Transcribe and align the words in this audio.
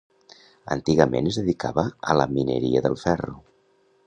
Antigament 0.75 1.29
es 1.33 1.37
dedicava 1.41 1.85
a 2.01 2.17
la 2.21 2.29
mineria 2.35 2.83
del 2.89 3.01
ferro. 3.05 3.39